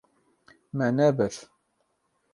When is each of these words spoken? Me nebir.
Me 0.77 0.87
nebir. 0.95 1.37